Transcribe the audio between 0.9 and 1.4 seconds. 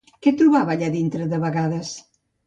dintre de